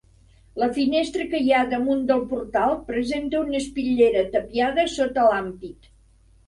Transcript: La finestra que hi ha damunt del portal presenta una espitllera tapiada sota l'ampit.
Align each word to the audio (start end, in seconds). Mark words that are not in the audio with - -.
La 0.61 0.69
finestra 0.77 1.27
que 1.33 1.41
hi 1.47 1.53
ha 1.57 1.59
damunt 1.75 2.01
del 2.13 2.25
portal 2.33 2.73
presenta 2.89 3.43
una 3.45 3.61
espitllera 3.63 4.27
tapiada 4.39 4.89
sota 4.99 5.33
l'ampit. 5.33 5.93